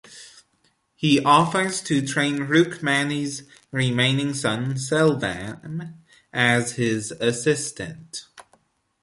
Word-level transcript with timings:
He 0.95 1.23
offers 1.23 1.79
to 1.83 2.03
train 2.03 2.47
Rukmani's 2.47 3.43
remaining 3.69 4.33
son, 4.33 4.73
Selvam, 4.75 5.93
as 6.33 6.71
his 6.71 7.11
assistant. 7.21 8.25